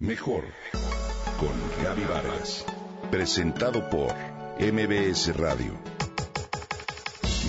[0.00, 0.44] Mejor
[1.40, 2.64] con Gaby Vargas.
[3.10, 4.14] Presentado por
[4.60, 5.72] MBS Radio.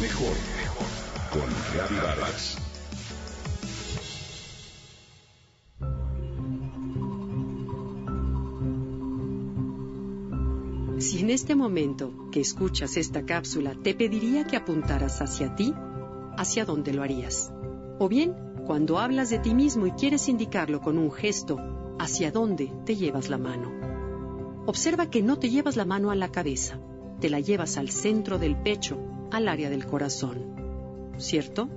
[0.01, 0.35] Mejor
[1.31, 2.57] con Gaby Vargas.
[10.97, 15.71] Si en este momento que escuchas esta cápsula te pediría que apuntaras hacia ti,
[16.35, 17.51] ¿hacia dónde lo harías?
[17.99, 18.33] O bien,
[18.65, 23.29] cuando hablas de ti mismo y quieres indicarlo con un gesto, ¿hacia dónde te llevas
[23.29, 23.71] la mano?
[24.65, 26.79] Observa que no te llevas la mano a la cabeza,
[27.19, 28.97] te la llevas al centro del pecho,
[29.31, 31.13] al área del corazón.
[31.17, 31.69] ¿Cierto?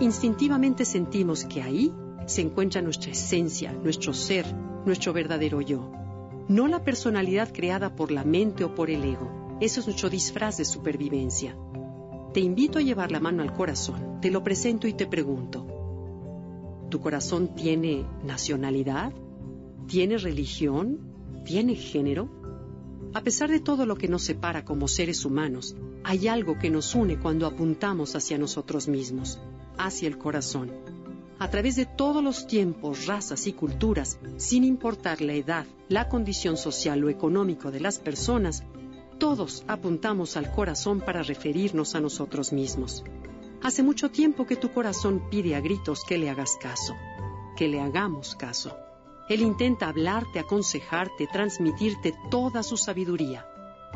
[0.00, 1.92] Instintivamente sentimos que ahí
[2.26, 4.46] se encuentra nuestra esencia, nuestro ser,
[4.86, 5.90] nuestro verdadero yo
[6.50, 9.56] no la personalidad creada por la mente o por el ego.
[9.60, 11.56] Eso es nuestro disfraz de supervivencia.
[12.34, 15.64] Te invito a llevar la mano al corazón, te lo presento y te pregunto,
[16.90, 19.12] ¿tu corazón tiene nacionalidad?
[19.86, 20.98] ¿Tiene religión?
[21.44, 22.28] ¿Tiene género?
[23.14, 25.74] A pesar de todo lo que nos separa como seres humanos,
[26.04, 29.40] hay algo que nos une cuando apuntamos hacia nosotros mismos,
[29.78, 30.70] hacia el corazón
[31.40, 36.58] a través de todos los tiempos, razas y culturas, sin importar la edad, la condición
[36.58, 38.62] social o económico de las personas,
[39.18, 43.04] todos apuntamos al corazón para referirnos a nosotros mismos.
[43.62, 46.96] Hace mucho tiempo que tu corazón pide a gritos que le hagas caso,
[47.56, 48.76] que le hagamos caso.
[49.28, 53.46] Él intenta hablarte, aconsejarte, transmitirte toda su sabiduría,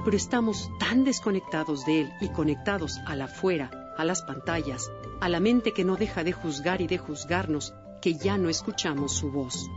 [0.04, 4.90] pero estamos tan desconectados de él y conectados a la afuera a las pantallas,
[5.20, 9.12] a la mente que no deja de juzgar y de juzgarnos, que ya no escuchamos
[9.12, 9.70] su voz.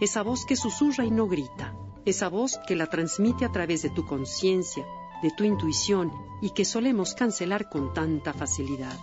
[0.00, 3.90] Esa voz que susurra y no grita, esa voz que la transmite a través de
[3.90, 4.84] tu conciencia,
[5.22, 8.98] de tu intuición y que solemos cancelar con tanta facilidad.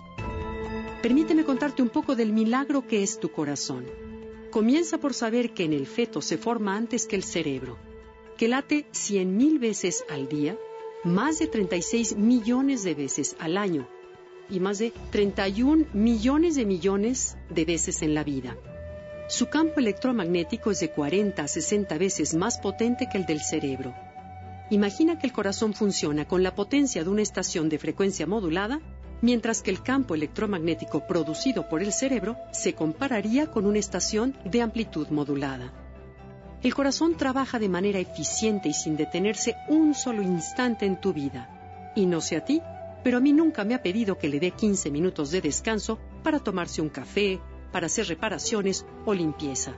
[1.01, 3.85] Permíteme contarte un poco del milagro que es tu corazón.
[4.51, 7.77] Comienza por saber que en el feto se forma antes que el cerebro,
[8.37, 10.57] que late cien mil veces al día,
[11.03, 13.87] más de 36 millones de veces al año
[14.47, 18.55] y más de 31 millones de millones de veces en la vida.
[19.27, 23.95] Su campo electromagnético es de 40 a 60 veces más potente que el del cerebro.
[24.69, 28.81] Imagina que el corazón funciona con la potencia de una estación de frecuencia modulada,
[29.21, 34.61] mientras que el campo electromagnético producido por el cerebro se compararía con una estación de
[34.61, 35.73] amplitud modulada.
[36.63, 41.91] El corazón trabaja de manera eficiente y sin detenerse un solo instante en tu vida.
[41.95, 42.61] Y no sé a ti,
[43.03, 46.39] pero a mí nunca me ha pedido que le dé 15 minutos de descanso para
[46.39, 47.39] tomarse un café,
[47.71, 49.73] para hacer reparaciones o limpieza.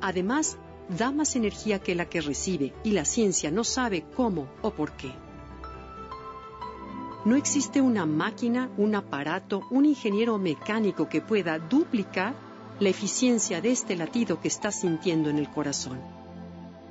[0.00, 0.56] Además,
[0.88, 4.92] da más energía que la que recibe y la ciencia no sabe cómo o por
[4.92, 5.12] qué.
[7.28, 12.34] No existe una máquina, un aparato, un ingeniero mecánico que pueda duplicar
[12.80, 16.00] la eficiencia de este latido que estás sintiendo en el corazón.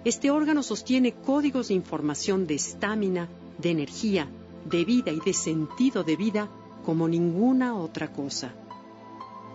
[0.05, 3.27] Este órgano sostiene códigos de información de estamina,
[3.57, 4.27] de energía,
[4.69, 6.49] de vida y de sentido de vida
[6.85, 8.53] como ninguna otra cosa.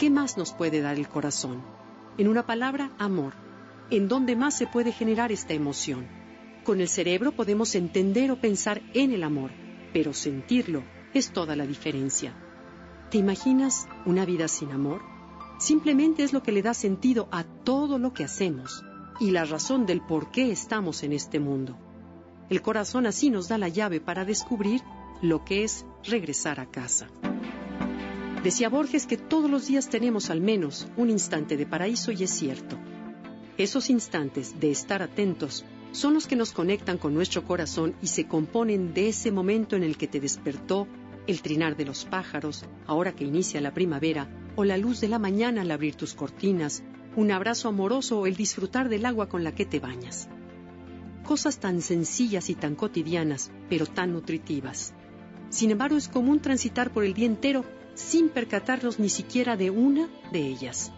[0.01, 1.63] ¿Qué más nos puede dar el corazón?
[2.19, 3.35] En una palabra, amor.
[3.91, 6.09] ¿En dónde más se puede generar esta emoción?
[6.65, 9.62] Con el cerebro podemos entender o pensar en el amor,
[9.93, 10.83] pero sentirlo
[11.15, 12.35] es toda la diferencia.
[13.11, 15.03] ¿Te imaginas una vida sin amor?
[15.59, 18.85] Simplemente es lo que le da sentido a todo lo que hacemos
[19.21, 21.77] y la razón del por qué estamos en este mundo.
[22.49, 24.81] El corazón así nos da la llave para descubrir
[25.21, 27.09] lo que es regresar a casa.
[28.43, 32.31] Decía Borges que todos los días tenemos al menos un instante de paraíso y es
[32.31, 32.77] cierto.
[33.57, 38.27] Esos instantes de estar atentos son los que nos conectan con nuestro corazón y se
[38.27, 40.89] componen de ese momento en el que te despertó
[41.27, 45.19] el trinar de los pájaros, ahora que inicia la primavera, o la luz de la
[45.19, 46.83] mañana al abrir tus cortinas,
[47.15, 50.29] un abrazo amoroso o el disfrutar del agua con la que te bañas.
[51.25, 54.95] Cosas tan sencillas y tan cotidianas, pero tan nutritivas.
[55.51, 57.65] Sin embargo, es común transitar por el día entero
[57.95, 60.91] sin percatarnos ni siquiera de una de ellas.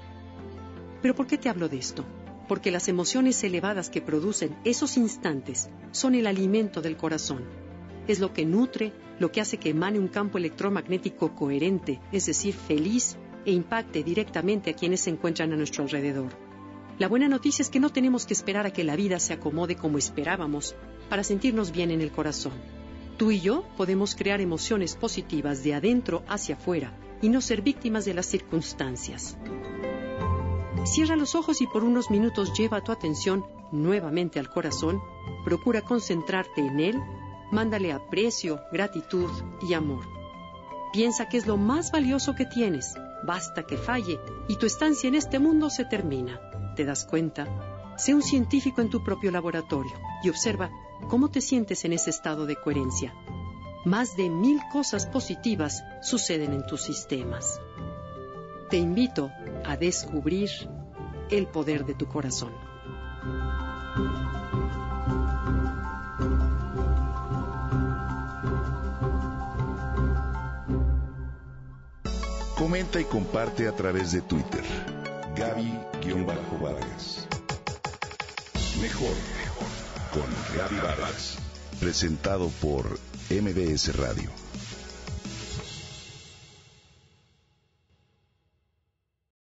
[1.03, 2.05] ¿Pero por qué te hablo de esto?
[2.49, 7.44] Porque las emociones elevadas que producen esos instantes son el alimento del corazón.
[8.06, 12.55] Es lo que nutre, lo que hace que emane un campo electromagnético coherente, es decir,
[12.55, 16.31] feliz, e impacte directamente a quienes se encuentran a nuestro alrededor.
[16.99, 19.76] La buena noticia es que no tenemos que esperar a que la vida se acomode
[19.76, 20.76] como esperábamos
[21.08, 22.52] para sentirnos bien en el corazón.
[23.17, 28.05] Tú y yo podemos crear emociones positivas de adentro hacia afuera y no ser víctimas
[28.05, 29.37] de las circunstancias.
[30.85, 35.03] Cierra los ojos y por unos minutos lleva tu atención nuevamente al corazón,
[35.45, 37.03] procura concentrarte en él,
[37.51, 39.31] mándale aprecio, gratitud
[39.63, 40.05] y amor.
[40.93, 42.95] Piensa que es lo más valioso que tienes,
[43.27, 46.41] basta que falle y tu estancia en este mundo se termina.
[46.77, 47.95] ¿Te das cuenta?
[47.97, 49.93] Sé un científico en tu propio laboratorio
[50.23, 50.71] y observa
[51.09, 53.15] cómo te sientes en ese estado de coherencia.
[53.85, 57.61] Más de mil cosas positivas suceden en tus sistemas.
[58.71, 59.31] Te invito
[59.65, 60.51] a descubrir
[61.37, 62.53] el poder de tu corazón.
[72.57, 74.63] Comenta y comparte a través de Twitter.
[75.37, 77.29] Gaby-Vargas.
[78.81, 79.15] Mejor
[80.13, 81.39] con Gaby Vargas.
[81.81, 82.99] Presentado por
[83.31, 84.31] MBS Radio.